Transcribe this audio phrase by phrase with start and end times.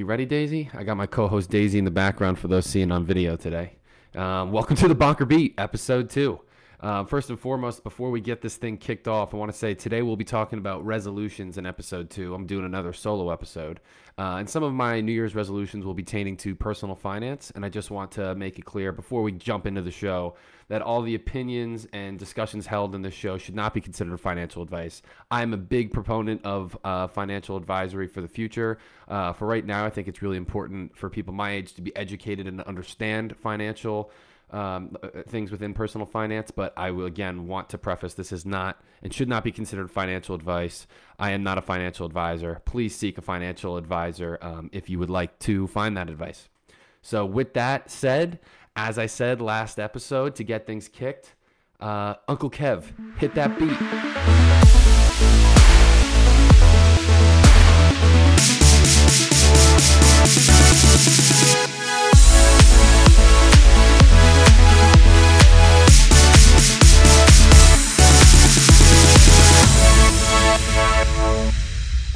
[0.00, 0.70] You ready, Daisy?
[0.72, 3.72] I got my co-host Daisy in the background for those seeing on video today.
[4.14, 6.40] Um, welcome to the Bonker Beat, episode two.
[6.80, 9.74] Uh, first and foremost, before we get this thing kicked off, I want to say
[9.74, 12.34] today we'll be talking about resolutions in episode two.
[12.34, 13.80] I'm doing another solo episode.
[14.16, 17.52] Uh, and some of my New Year's resolutions will be pertaining to personal finance.
[17.54, 20.36] And I just want to make it clear before we jump into the show
[20.68, 24.62] that all the opinions and discussions held in this show should not be considered financial
[24.62, 25.02] advice.
[25.30, 28.78] I'm a big proponent of uh, financial advisory for the future.
[29.06, 31.94] Uh, for right now, I think it's really important for people my age to be
[31.94, 34.10] educated and understand financial
[34.52, 38.44] um, uh, things within personal finance, but I will again want to preface this is
[38.44, 40.86] not and should not be considered financial advice.
[41.18, 42.60] I am not a financial advisor.
[42.64, 46.48] Please seek a financial advisor um, if you would like to find that advice.
[47.02, 48.40] So, with that said,
[48.76, 51.34] as I said last episode, to get things kicked,
[51.80, 53.76] uh, Uncle Kev, hit that beat.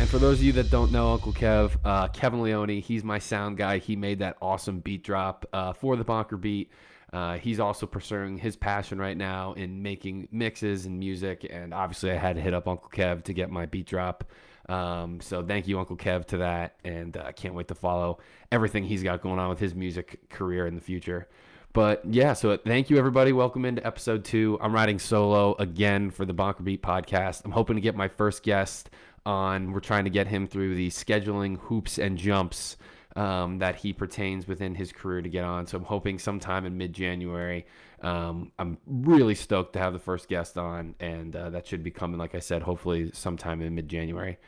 [0.00, 3.18] And for those of you that don't know Uncle Kev, uh, Kevin Leone, he's my
[3.18, 3.78] sound guy.
[3.78, 6.70] He made that awesome beat drop uh, for the Bonker Beat.
[7.12, 11.46] Uh, he's also pursuing his passion right now in making mixes and music.
[11.48, 14.24] And obviously, I had to hit up Uncle Kev to get my beat drop.
[14.68, 16.74] Um, so thank you, Uncle Kev, to that.
[16.84, 18.18] And I uh, can't wait to follow
[18.50, 21.28] everything he's got going on with his music career in the future.
[21.74, 23.32] But yeah, so thank you, everybody.
[23.32, 24.56] Welcome into episode two.
[24.60, 27.44] I'm riding solo again for the Bonker Beat podcast.
[27.44, 28.90] I'm hoping to get my first guest
[29.26, 29.72] on.
[29.72, 32.76] We're trying to get him through the scheduling hoops and jumps
[33.16, 35.66] um, that he pertains within his career to get on.
[35.66, 37.66] So I'm hoping sometime in mid January.
[38.00, 41.90] Um, I'm really stoked to have the first guest on, and uh, that should be
[41.90, 44.38] coming, like I said, hopefully sometime in mid January.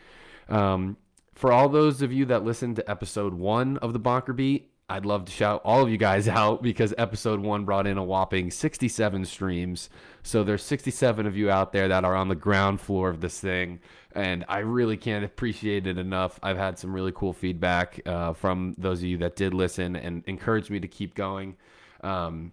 [0.48, 0.96] Um,
[1.34, 5.04] for all those of you that listened to episode one of the Bonker Beat, I'd
[5.04, 8.50] love to shout all of you guys out because episode one brought in a whopping
[8.50, 9.90] 67 streams.
[10.22, 13.40] So there's 67 of you out there that are on the ground floor of this
[13.40, 13.80] thing.
[14.12, 16.38] And I really can't appreciate it enough.
[16.42, 20.22] I've had some really cool feedback uh, from those of you that did listen and
[20.26, 21.56] encouraged me to keep going.
[22.02, 22.52] Um,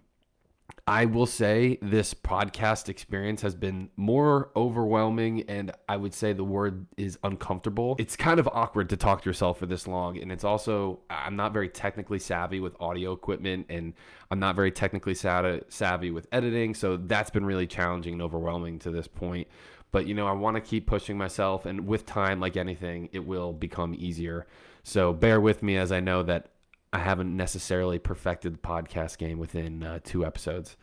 [0.86, 6.44] I will say this podcast experience has been more overwhelming, and I would say the
[6.44, 7.96] word is uncomfortable.
[7.98, 11.36] It's kind of awkward to talk to yourself for this long, and it's also, I'm
[11.36, 13.94] not very technically savvy with audio equipment, and
[14.30, 18.90] I'm not very technically savvy with editing, so that's been really challenging and overwhelming to
[18.90, 19.48] this point.
[19.90, 23.24] But, you know, I want to keep pushing myself, and with time, like anything, it
[23.24, 24.46] will become easier.
[24.82, 26.50] So bear with me as I know that
[26.94, 30.76] I haven't necessarily perfected the podcast game within uh, two episodes.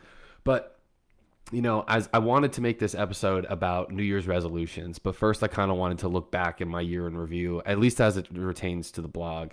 [0.44, 0.78] But
[1.50, 5.42] you know, as I wanted to make this episode about New Year's resolutions, but first
[5.42, 8.16] I kind of wanted to look back in my year in review, at least as
[8.18, 9.52] it pertains to the blog.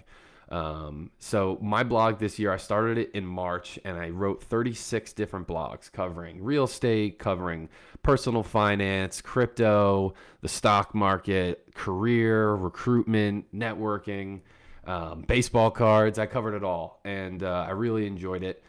[0.50, 5.14] Um, so my blog this year, I started it in March, and I wrote 36
[5.14, 7.70] different blogs covering real estate, covering
[8.04, 14.42] personal finance, crypto, the stock market, career, recruitment, networking
[14.90, 16.18] um, baseball cards.
[16.18, 18.64] I covered it all, and uh, I really enjoyed it.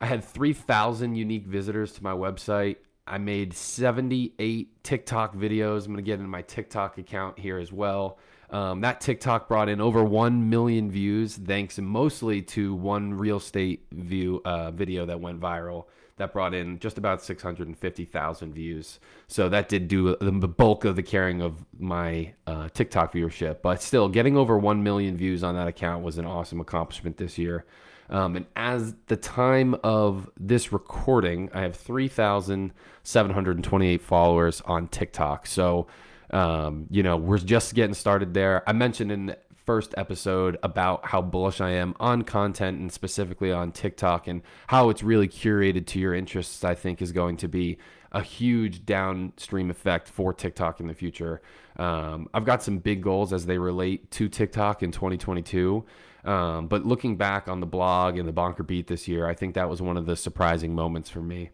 [0.00, 2.76] I had 3,000 unique visitors to my website.
[3.06, 5.80] I made 78 TikTok videos.
[5.80, 8.18] I'm going to get into my TikTok account here as well.
[8.50, 13.86] Um, that TikTok brought in over 1 million views, thanks mostly to one real estate
[13.92, 15.84] view uh, video that went viral
[16.18, 19.00] that brought in just about 650,000 views.
[19.26, 23.62] So that did do the bulk of the carrying of my uh, TikTok viewership.
[23.62, 27.38] But still, getting over 1 million views on that account was an awesome accomplishment this
[27.38, 27.64] year.
[28.10, 35.46] Um, and as the time of this recording, I have 3,728 followers on TikTok.
[35.46, 35.86] So,
[36.30, 38.62] um, you know, we're just getting started there.
[38.66, 39.36] I mentioned in
[39.68, 44.88] first episode about how bullish I am on content and specifically on TikTok and how
[44.88, 47.76] it's really curated to your interests, I think is going to be
[48.10, 51.42] a huge downstream effect for TikTok in the future.
[51.76, 55.84] Um, I've got some big goals as they relate to TikTok in 2022.
[56.24, 59.54] Um, but looking back on the blog and the Bonker Beat this year, I think
[59.56, 61.50] that was one of the surprising moments for me.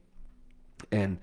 [0.92, 1.18] And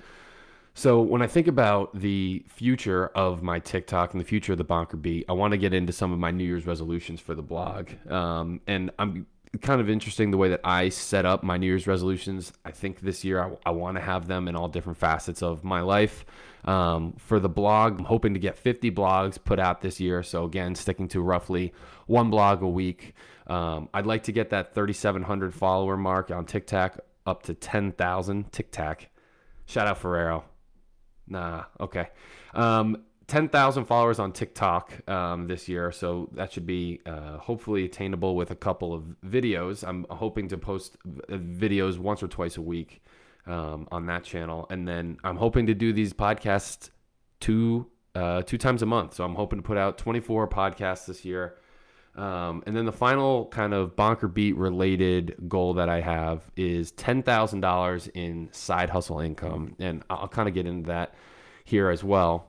[0.74, 4.64] so when I think about the future of my TikTok and the future of the
[4.64, 7.42] Bonker Beat, I want to get into some of my New Year's resolutions for the
[7.42, 7.90] blog.
[8.10, 9.28] Um, and I'm
[9.60, 12.54] kind of interesting the way that I set up my New Year's resolutions.
[12.64, 15.64] I think this year I, I want to have them in all different facets of
[15.64, 16.26] my life.
[16.64, 20.24] Um, for the blog, I'm hoping to get 50 blogs put out this year.
[20.24, 21.74] So again, sticking to roughly
[22.08, 23.14] one blog a week.
[23.48, 29.08] Um, I'd like to get that 3,700 follower mark on TikTok up to 10,000 TikTok.
[29.66, 30.46] Shout out Ferrero.
[31.32, 32.10] Nah, okay.
[32.54, 38.36] Um, 10,000 followers on TikTok um, this year, so that should be uh, hopefully attainable
[38.36, 39.88] with a couple of videos.
[39.88, 40.98] I'm hoping to post
[41.30, 43.02] videos once or twice a week
[43.48, 46.90] um, on that channel, and then I'm hoping to do these podcasts
[47.40, 49.14] two uh, two times a month.
[49.14, 51.56] So I'm hoping to put out 24 podcasts this year.
[52.16, 56.92] Um, and then the final kind of bonker beat related goal that I have is
[56.94, 59.76] $10,000 in side hustle income.
[59.80, 61.16] And I'll kind of get into that
[61.64, 62.48] here as well.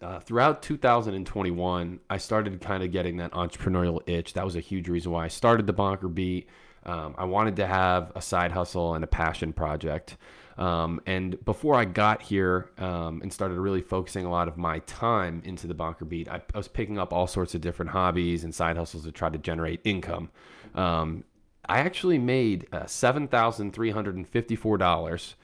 [0.00, 4.34] Uh, throughout 2021, I started kind of getting that entrepreneurial itch.
[4.34, 6.48] That was a huge reason why I started the bonker beat.
[6.86, 10.16] Um, I wanted to have a side hustle and a passion project.
[10.58, 14.80] Um, and before I got here um, and started really focusing a lot of my
[14.80, 18.42] time into the bonker beat, I, I, was picking up all sorts of different hobbies
[18.42, 20.30] and side hustles to try to generate income.
[20.74, 21.22] Um,
[21.68, 25.34] I actually made uh, $7,354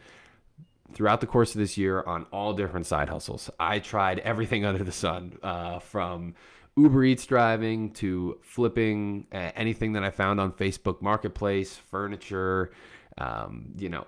[0.93, 3.49] throughout the course of this year on all different side hustles.
[3.61, 6.35] I tried everything under the sun uh, from
[6.77, 12.73] Uber Eats driving to flipping uh, anything that I found on Facebook Marketplace, furniture,
[13.19, 14.07] um, you know,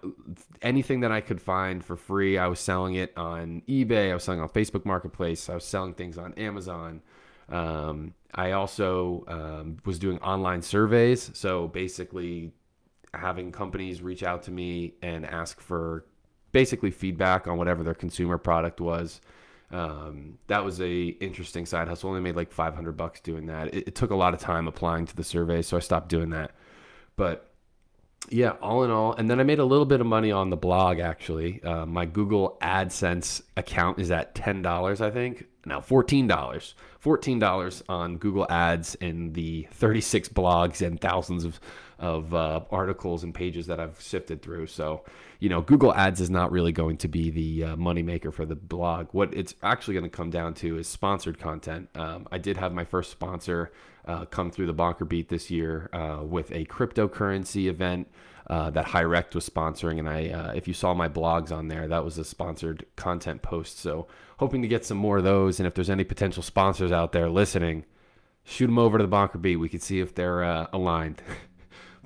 [0.62, 2.38] anything that I could find for free.
[2.38, 4.10] I was selling it on eBay.
[4.10, 5.48] I was selling on Facebook Marketplace.
[5.48, 7.02] I was selling things on Amazon.
[7.48, 11.30] Um, I also um, was doing online surveys.
[11.34, 12.52] So basically,
[13.14, 16.04] having companies reach out to me and ask for
[16.52, 19.20] basically feedback on whatever their consumer product was.
[19.70, 22.10] Um, that was a interesting side hustle.
[22.10, 23.72] Only made like 500 bucks doing that.
[23.72, 26.30] It, it took a lot of time applying to the survey, so I stopped doing
[26.30, 26.52] that.
[27.16, 27.52] But
[28.30, 30.56] yeah, all in all, and then I made a little bit of money on the
[30.56, 30.98] blog.
[30.98, 35.46] Actually, uh, my Google AdSense account is at ten dollars, I think.
[35.64, 41.60] Now fourteen dollars, fourteen dollars on Google Ads and the thirty-six blogs and thousands of
[41.98, 44.66] of uh, articles and pages that I've sifted through.
[44.66, 45.04] So,
[45.40, 48.54] you know, Google Ads is not really going to be the uh, moneymaker for the
[48.54, 49.08] blog.
[49.12, 51.88] What it's actually going to come down to is sponsored content.
[51.94, 53.72] Um, I did have my first sponsor
[54.06, 58.08] uh, come through the Bonker Beat this year uh, with a cryptocurrency event.
[58.48, 61.88] Uh, that Hyrect was sponsoring, and I, uh, if you saw my blogs on there,
[61.88, 63.80] that was a sponsored content post.
[63.80, 64.06] So,
[64.36, 65.58] hoping to get some more of those.
[65.58, 67.86] And if there's any potential sponsors out there listening,
[68.44, 69.56] shoot them over to the Bonker Beat.
[69.56, 71.22] We can see if they're uh, aligned.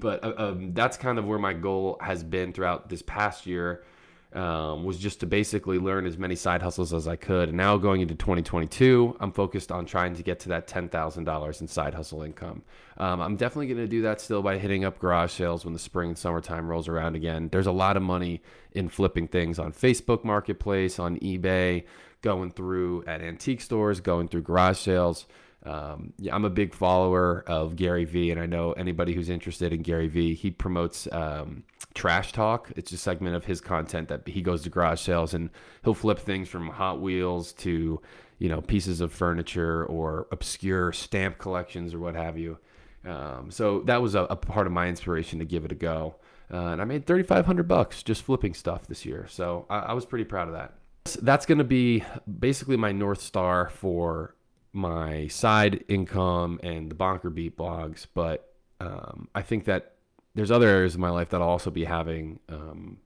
[0.01, 3.85] but uh, um, that's kind of where my goal has been throughout this past year
[4.33, 7.49] um, was just to basically learn as many side hustles as I could.
[7.49, 11.69] And now going into 2022, I'm focused on trying to get to that $10,000 in
[11.69, 12.63] side hustle income.
[12.97, 15.81] Um, I'm definitely going to do that still by hitting up garage sales when the
[15.81, 17.49] spring and summertime rolls around again.
[17.51, 18.41] There's a lot of money
[18.73, 21.85] in flipping things on Facebook Marketplace, on eBay,
[22.23, 25.27] going through at antique stores, going through garage sales.
[25.65, 29.73] Um, yeah, I'm a big follower of Gary Vee, and I know anybody who's interested
[29.73, 31.65] in Gary Vee, he promotes um,
[31.95, 32.73] Trash Talk.
[32.77, 35.51] It's a segment of his content that he goes to garage sales and
[35.85, 38.01] he'll flip things from Hot Wheels to
[38.39, 42.59] you know pieces of furniture or obscure stamp collections or what have you.
[43.05, 46.17] Um, so that was a, a, part of my inspiration to give it a go,
[46.53, 49.27] uh, and I made 3,500 bucks just flipping stuff this year.
[49.29, 50.75] So I, I was pretty proud of that.
[51.23, 52.05] That's going to be
[52.39, 54.35] basically my north star for
[54.73, 59.95] my side income and the Bonker Beat blogs, but um, I think that
[60.35, 62.99] there's other areas of my life that I'll also be having um,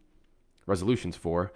[0.67, 1.53] resolutions for.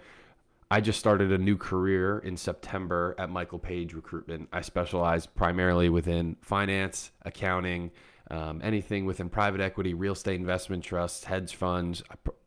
[0.71, 4.49] I just started a new career in September at Michael Page Recruitment.
[4.53, 7.91] I specialize primarily within finance, accounting,
[8.29, 12.03] um, anything within private equity, real estate investment trusts, hedge funds,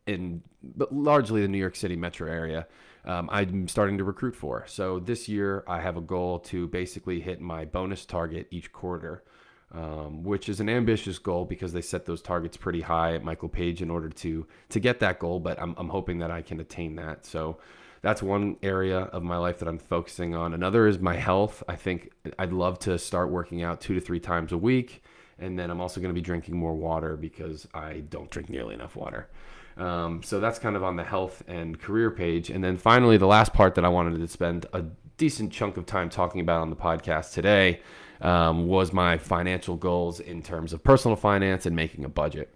[0.06, 2.66] in but largely the New York City metro area
[3.04, 4.64] um, I'm starting to recruit for.
[4.66, 9.24] So this year, I have a goal to basically hit my bonus target each quarter,
[9.72, 13.48] um, which is an ambitious goal because they set those targets pretty high at Michael
[13.48, 15.40] Page in order to to get that goal.
[15.40, 17.26] But I'm, I'm hoping that I can attain that.
[17.26, 17.58] So
[18.02, 20.54] that's one area of my life that I'm focusing on.
[20.54, 21.62] Another is my health.
[21.68, 25.02] I think I'd love to start working out two to three times a week.
[25.38, 28.74] And then I'm also going to be drinking more water because I don't drink nearly
[28.74, 29.28] enough water.
[29.76, 32.50] Um, so that's kind of on the health and career page.
[32.50, 34.84] And then finally, the last part that I wanted to spend a
[35.16, 37.80] decent chunk of time talking about on the podcast today
[38.20, 42.54] um, was my financial goals in terms of personal finance and making a budget.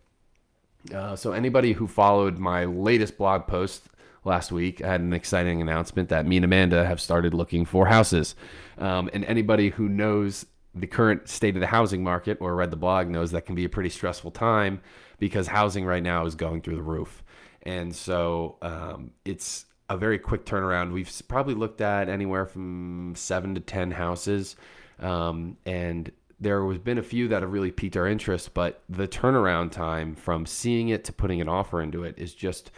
[0.94, 3.84] Uh, so, anybody who followed my latest blog post
[4.24, 7.86] last week, I had an exciting announcement that me and Amanda have started looking for
[7.86, 8.36] houses.
[8.78, 12.76] Um, and anybody who knows the current state of the housing market or read the
[12.76, 14.80] blog knows that can be a pretty stressful time
[15.18, 17.22] because housing right now is going through the roof.
[17.62, 20.92] And so um, it's a very quick turnaround.
[20.92, 24.56] We've probably looked at anywhere from seven to 10 houses.
[24.98, 29.08] Um, and there has been a few that have really piqued our interest, but the
[29.08, 32.70] turnaround time from seeing it to putting an offer into it is just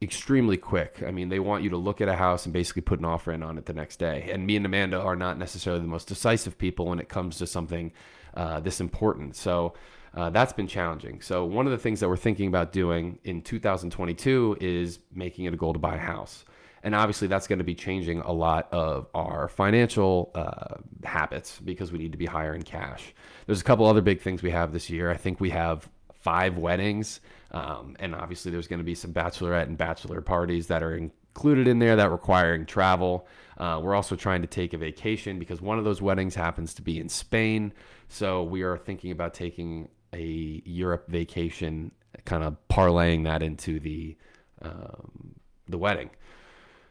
[0.00, 1.02] extremely quick.
[1.06, 3.32] I mean, they want you to look at a house and basically put an offer
[3.32, 4.28] in on it the next day.
[4.32, 7.46] And me and Amanda are not necessarily the most decisive people when it comes to
[7.46, 7.92] something
[8.34, 9.34] uh, this important.
[9.36, 9.74] So
[10.14, 11.20] uh, that's been challenging.
[11.20, 15.54] So one of the things that we're thinking about doing in 2022 is making it
[15.54, 16.44] a goal to buy a house.
[16.82, 21.90] And obviously, that's going to be changing a lot of our financial uh, habits because
[21.90, 23.14] we need to be higher in cash.
[23.46, 25.10] There's a couple other big things we have this year.
[25.10, 25.88] I think we have
[26.20, 30.82] five weddings um, and obviously, there's going to be some bachelorette and bachelor parties that
[30.82, 33.26] are included in there that requiring travel.
[33.56, 36.82] Uh, we're also trying to take a vacation because one of those weddings happens to
[36.82, 37.72] be in Spain.
[38.08, 41.92] So we are thinking about taking a Europe vacation,
[42.24, 44.16] kind of parlaying that into the
[44.62, 45.34] um,
[45.68, 46.10] the wedding.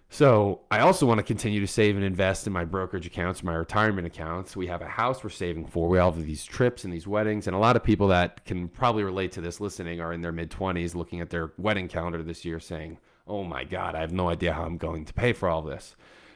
[0.10, 3.54] So I also want to continue to save and invest in my brokerage accounts, my
[3.54, 4.56] retirement accounts.
[4.56, 5.90] We have a house we're saving for.
[5.90, 8.70] We all have these trips and these weddings, and a lot of people that can
[8.70, 12.24] probably relate to this listening are in their mid twenties, looking at their wedding calendar
[12.24, 15.34] this year, saying, "Oh my God, I have no idea how I'm going to pay
[15.34, 15.96] for all this."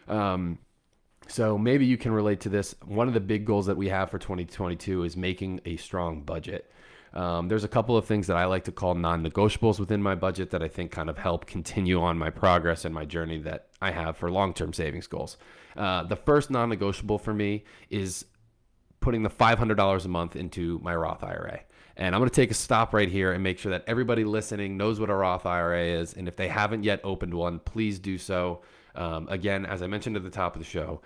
[0.09, 0.59] Um,
[1.27, 2.75] so maybe you can relate to this.
[2.85, 6.71] One of the big goals that we have for 2022 is making a strong budget.
[7.13, 10.15] Um, there's a couple of things that I like to call non negotiables within my
[10.15, 13.67] budget that I think kind of help continue on my progress and my journey that
[13.81, 15.37] I have for long term savings goals.
[15.75, 18.25] Uh, the first non negotiable for me is
[19.01, 21.61] putting the $500 a month into my Roth IRA.
[21.97, 24.77] And I'm going to take a stop right here and make sure that everybody listening
[24.77, 26.13] knows what a Roth IRA is.
[26.13, 28.61] And if they haven't yet opened one, please do so.
[28.95, 31.01] Um, again, as I mentioned at the top of the show,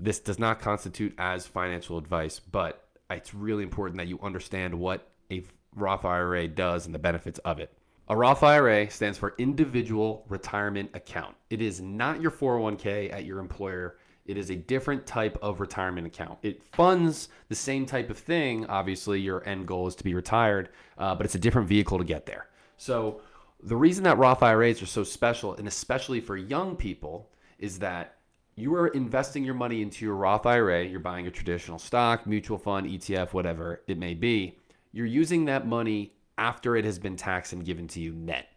[0.00, 5.08] this does not constitute as financial advice, but it's really important that you understand what
[5.30, 7.72] a Roth IRA does and the benefits of it.
[8.08, 11.36] A Roth IRA stands for Individual Retirement Account.
[11.50, 13.98] It is not your 401k at your employer.
[14.24, 16.38] It is a different type of retirement account.
[16.42, 18.66] It funds the same type of thing.
[18.66, 22.04] Obviously, your end goal is to be retired, uh, but it's a different vehicle to
[22.04, 22.48] get there.
[22.76, 23.20] So,
[23.62, 28.16] the reason that Roth IRAs are so special, and especially for young people, is that
[28.54, 30.84] you are investing your money into your Roth IRA.
[30.84, 34.58] You're buying a traditional stock, mutual fund, ETF, whatever it may be
[34.92, 38.48] you're using that money after it has been taxed and given to you net.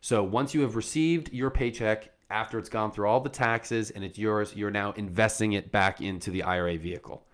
[0.00, 4.04] So once you have received your paycheck after it's gone through all the taxes and
[4.04, 7.26] it's yours, you're now investing it back into the IRA vehicle.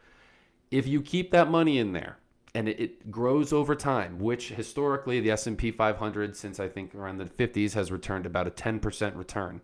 [0.70, 2.18] If you keep that money in there
[2.54, 7.18] and it, it grows over time, which historically the S&P 500 since I think around
[7.18, 9.60] the 50s has returned about a 10% return.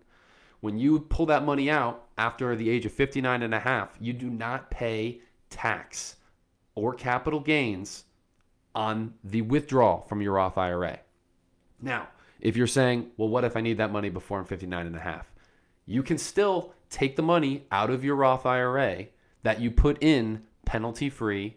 [0.61, 4.13] When you pull that money out after the age of 59 and a half, you
[4.13, 6.17] do not pay tax
[6.75, 8.05] or capital gains
[8.75, 11.01] on the withdrawal from your Roth IRA.
[11.81, 12.09] Now,
[12.41, 15.01] if you're saying, well, what if I need that money before I'm 59 and a
[15.01, 15.33] half?
[15.87, 19.07] You can still take the money out of your Roth IRA
[19.43, 21.57] that you put in penalty free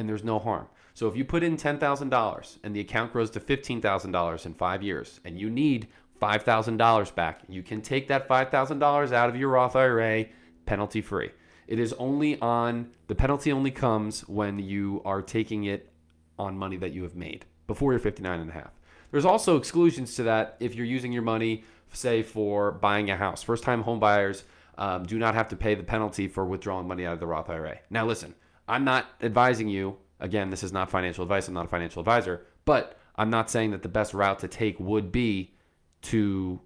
[0.00, 0.66] and there's no harm.
[0.94, 5.20] So if you put in $10,000 and the account grows to $15,000 in five years
[5.24, 5.88] and you need
[6.20, 10.26] $5,000 back, you can take that $5,000 out of your Roth IRA
[10.66, 11.30] penalty free.
[11.68, 15.92] It is only on, the penalty only comes when you are taking it
[16.38, 18.72] on money that you have made before you're 59 and a half.
[19.10, 23.42] There's also exclusions to that if you're using your money, say, for buying a house.
[23.42, 24.44] First time home buyers
[24.78, 27.50] um, do not have to pay the penalty for withdrawing money out of the Roth
[27.50, 27.78] IRA.
[27.90, 28.34] Now, listen,
[28.70, 29.96] I'm not advising you.
[30.20, 31.48] Again, this is not financial advice.
[31.48, 34.78] I'm not a financial advisor, but I'm not saying that the best route to take
[34.78, 35.54] would be
[36.02, 36.60] to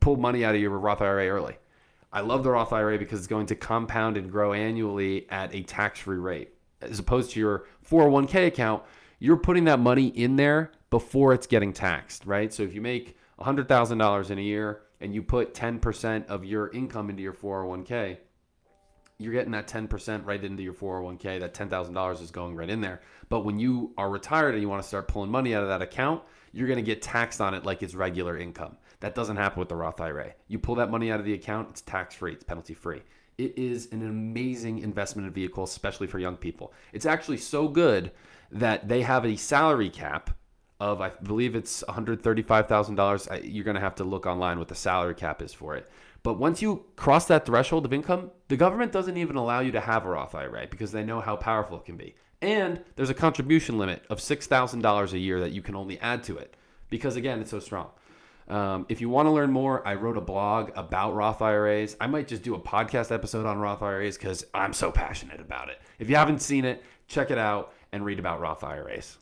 [0.00, 1.56] pull money out of your Roth IRA early.
[2.12, 5.62] I love the Roth IRA because it's going to compound and grow annually at a
[5.62, 8.82] tax free rate as opposed to your 401k account,
[9.18, 12.52] you're putting that money in there before it's getting taxed, right?
[12.52, 17.08] So if you make $100,000 in a year and you put 10% of your income
[17.08, 18.18] into your 401k,
[19.22, 21.40] you're getting that 10% right into your 401k.
[21.40, 23.00] That $10,000 is going right in there.
[23.28, 25.82] But when you are retired and you want to start pulling money out of that
[25.82, 28.76] account, you're going to get taxed on it like it's regular income.
[29.00, 30.34] That doesn't happen with the Roth IRA.
[30.48, 33.02] You pull that money out of the account, it's tax free, it's penalty free.
[33.38, 36.72] It is an amazing investment vehicle, especially for young people.
[36.92, 38.12] It's actually so good
[38.50, 40.30] that they have a salary cap
[40.78, 43.40] of, I believe it's $135,000.
[43.42, 45.90] You're going to have to look online what the salary cap is for it.
[46.22, 49.80] But once you cross that threshold of income, the government doesn't even allow you to
[49.80, 52.14] have a Roth IRA because they know how powerful it can be.
[52.40, 56.36] And there's a contribution limit of $6,000 a year that you can only add to
[56.36, 56.56] it
[56.90, 57.90] because, again, it's so strong.
[58.48, 61.96] Um, if you want to learn more, I wrote a blog about Roth IRAs.
[62.00, 65.70] I might just do a podcast episode on Roth IRAs because I'm so passionate about
[65.70, 65.80] it.
[65.98, 69.18] If you haven't seen it, check it out and read about Roth IRAs.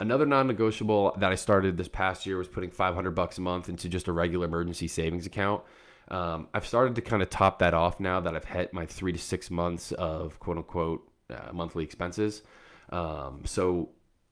[0.00, 3.88] Another non-negotiable that I started this past year was putting 500 bucks a month into
[3.88, 5.62] just a regular emergency savings account.
[6.10, 9.12] Um, I've started to kind of top that off now that I've hit my three
[9.12, 12.42] to six months of quote unquote uh, monthly expenses.
[12.90, 13.90] Um, so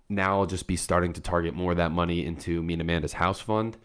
[0.08, 3.12] now I'll just be starting to target more of that money into me and Amanda's
[3.12, 3.76] house fund.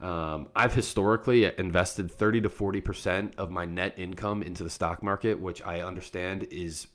[0.00, 5.38] Um, I've historically invested 30 to 40% of my net income into the stock market,
[5.40, 6.88] which I understand is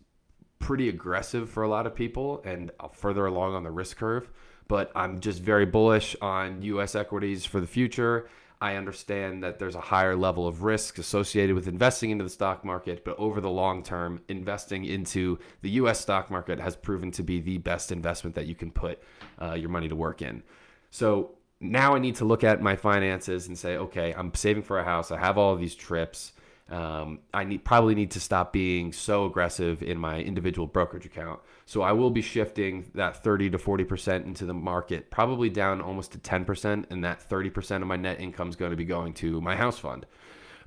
[0.60, 4.30] pretty aggressive for a lot of people and further along on the risk curve.
[4.68, 8.30] But I'm just very bullish on US equities for the future.
[8.62, 12.66] I understand that there's a higher level of risk associated with investing into the stock
[12.66, 17.24] market, but over the long term, investing into the US stock market has proven to
[17.24, 19.02] be the best investment that you can put
[19.42, 20.44] uh, your money to work in.
[20.92, 24.78] So now I need to look at my finances and say, okay, I'm saving for
[24.78, 25.10] a house.
[25.10, 26.34] I have all these trips.
[26.70, 31.40] Um, I need probably need to stop being so aggressive in my individual brokerage account.
[31.66, 35.82] So I will be shifting that 30 to 40 percent into the market, probably down
[35.82, 38.78] almost to 10 percent, and that 30 percent of my net income is going to
[38.78, 40.06] be going to my house fund.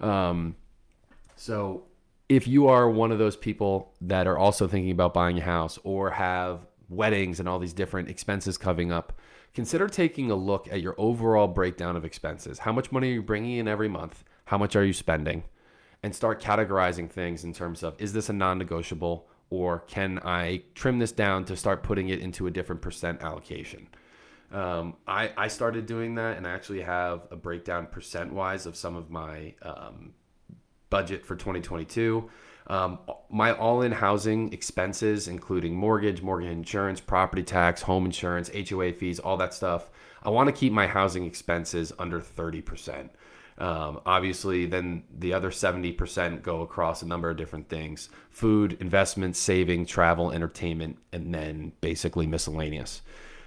[0.01, 0.57] Um,
[1.37, 1.85] so
[2.29, 5.79] if you are one of those people that are also thinking about buying a house
[5.85, 9.13] or have weddings and all these different expenses coming up,
[9.55, 12.61] consider taking a look at your overall breakdown of expenses.
[12.61, 14.25] How much money are you bringing in every month?
[14.47, 15.45] How much are you spending?
[16.03, 20.63] And start categorizing things in terms of is this a non negotiable or can I
[20.75, 23.89] trim this down to start putting it into a different percent allocation?
[24.51, 28.77] Um, I, I started doing that and I actually have a breakdown percent wise of
[28.77, 30.15] some of my um,
[30.91, 32.31] budget for 2022.
[32.67, 38.93] Um, my all in housing expenses, including mortgage, mortgage insurance, property tax, home insurance, HOA
[38.93, 39.91] fees, all that stuff,
[40.23, 43.09] I want to keep my housing expenses under 30%.
[43.59, 49.37] Um, obviously, then the other 70% go across a number of different things food, investment,
[49.37, 53.03] saving, travel, entertainment, and then basically miscellaneous.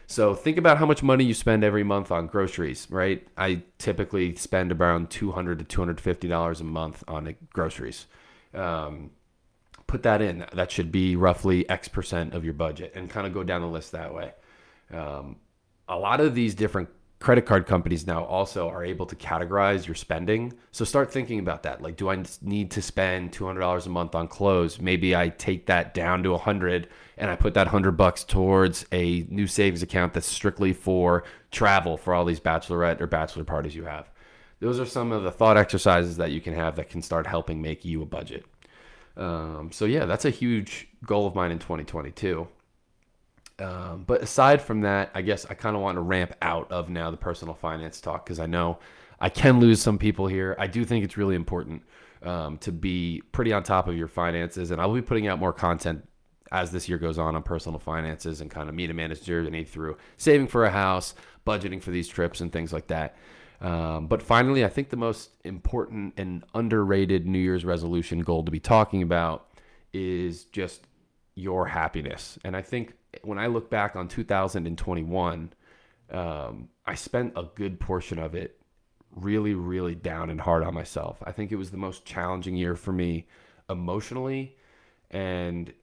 [0.08, 3.28] So think about how much money you spend every month on groceries, right?
[3.36, 8.06] I typically spend around 200 to $250 a month on groceries.
[8.54, 9.10] Um,
[9.88, 10.46] put that in.
[10.54, 13.68] That should be roughly X percent of your budget and kind of go down the
[13.68, 14.34] list that way.
[14.94, 15.38] Um,
[15.88, 19.96] a lot of these different credit card companies now also are able to categorize your
[19.96, 20.54] spending.
[20.72, 21.82] So start thinking about that.
[21.82, 24.80] Like, do I need to spend $200 a month on clothes?
[24.80, 29.26] Maybe I take that down to 100 and I put that 100 bucks towards a
[29.30, 33.86] new savings account that's strictly for travel for all these bachelorette or bachelor parties you
[33.86, 34.10] have.
[34.60, 37.62] Those are some of the thought exercises that you can have that can start helping
[37.62, 38.46] make you a budget.
[39.18, 42.48] Um, so yeah, that's a huge goal of mine in 2022.
[43.60, 46.90] Um, but aside from that, I guess I kind of want to ramp out of
[46.90, 48.80] now the personal finance talk because I know
[49.20, 50.56] I can lose some people here.
[50.60, 51.84] I do think it's really important
[52.24, 55.54] um, to be pretty on top of your finances, and I'll be putting out more
[55.54, 56.06] content
[56.52, 59.64] as this year goes on on personal finances and kind of me and Amanda's journey
[59.64, 61.16] through saving for a house,
[61.46, 63.16] budgeting for these trips, and things like that.
[63.62, 68.52] Um, but finally, I think the most important and underrated New Year's resolution goal to
[68.52, 69.48] be talking about
[69.94, 70.86] is just
[71.36, 72.40] your happiness.
[72.44, 72.94] And I think
[73.24, 75.54] when I look back on 2021,
[76.12, 78.60] um, I spent a good portion of it
[79.16, 81.22] really, really down and hard on myself.
[81.26, 83.28] I think it was the most challenging year for me
[83.70, 84.58] emotionally
[85.12, 85.74] and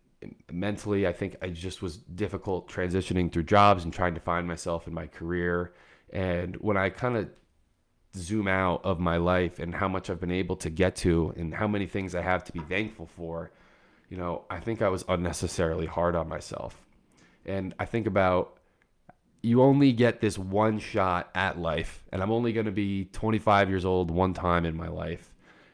[0.51, 1.07] mentally.
[1.07, 4.95] I think I just was difficult transitioning through jobs and trying to find myself in
[4.95, 5.73] my career.
[6.13, 7.31] And when I kind of
[8.15, 11.55] zoom out of my life and how much I've been able to get to and
[11.55, 13.51] how many things I have to be thankful for,
[14.13, 16.77] you know, I think I was unnecessarily hard on myself.
[17.47, 18.59] And I think about
[19.41, 23.71] you only get this one shot at life, and I'm only going to be 25
[23.71, 25.33] years old one time in my life.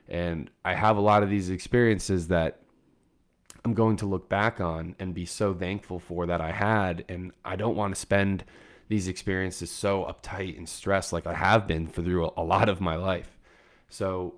[0.08, 2.60] And I have a lot of these experiences that
[3.64, 7.04] I'm going to look back on and be so thankful for that I had.
[7.08, 8.44] And I don't want to spend
[8.86, 12.80] these experiences so uptight and stressed like I have been for through a lot of
[12.80, 13.36] my life.
[13.88, 14.36] So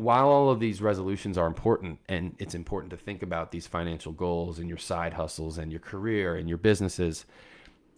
[0.00, 4.12] while all of these resolutions are important and it's important to think about these financial
[4.12, 7.26] goals and your side hustles and your career and your businesses,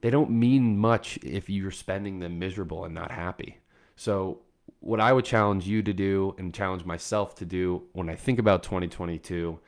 [0.00, 3.58] they don't mean much if you're spending them miserable and not happy.
[3.94, 4.40] So,
[4.80, 8.40] what I would challenge you to do and challenge myself to do when I think
[8.40, 9.60] about 2022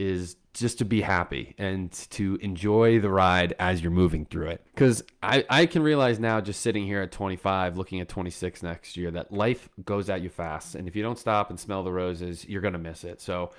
[0.00, 4.64] is just to be happy and to enjoy the ride as you're moving through it.
[4.74, 8.96] Because I, I can realize now, just sitting here at 25, looking at 26 next
[8.96, 10.74] year, that life goes at you fast.
[10.74, 13.20] And if you don't stop and smell the roses, you're going to miss it.
[13.20, 13.50] So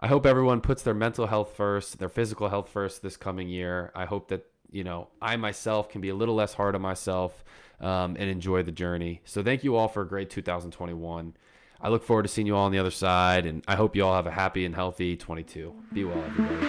[0.00, 3.92] I hope everyone puts their mental health first, their physical health first this coming year.
[3.94, 7.44] I hope that, you know, I myself can be a little less hard on myself
[7.78, 9.20] um, and enjoy the journey.
[9.24, 11.34] So thank you all for a great 2021.
[11.82, 14.04] I look forward to seeing you all on the other side, and I hope you
[14.04, 15.74] all have a happy and healthy 22.
[15.92, 16.66] Be well, everybody.